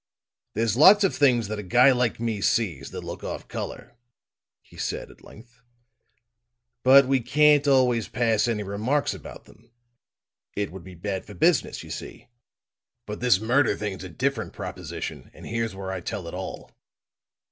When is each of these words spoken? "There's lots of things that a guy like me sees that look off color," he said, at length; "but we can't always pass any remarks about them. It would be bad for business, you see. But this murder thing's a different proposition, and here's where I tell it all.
"There's 0.55 0.75
lots 0.75 1.03
of 1.03 1.15
things 1.15 1.47
that 1.47 1.59
a 1.59 1.61
guy 1.61 1.91
like 1.91 2.19
me 2.19 2.41
sees 2.41 2.89
that 2.89 3.01
look 3.01 3.23
off 3.23 3.47
color," 3.47 3.93
he 4.63 4.75
said, 4.75 5.11
at 5.11 5.23
length; 5.23 5.61
"but 6.81 7.07
we 7.07 7.19
can't 7.19 7.67
always 7.67 8.07
pass 8.07 8.47
any 8.47 8.63
remarks 8.63 9.13
about 9.13 9.45
them. 9.45 9.69
It 10.55 10.71
would 10.71 10.83
be 10.83 10.95
bad 10.95 11.23
for 11.23 11.35
business, 11.35 11.83
you 11.83 11.91
see. 11.91 12.29
But 13.05 13.19
this 13.19 13.39
murder 13.39 13.75
thing's 13.77 14.03
a 14.03 14.09
different 14.09 14.53
proposition, 14.53 15.29
and 15.35 15.45
here's 15.45 15.75
where 15.75 15.91
I 15.91 16.01
tell 16.01 16.27
it 16.27 16.33
all. 16.33 16.71